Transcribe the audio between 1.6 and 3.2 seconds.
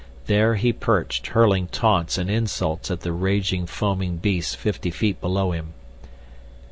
taunts and insults at the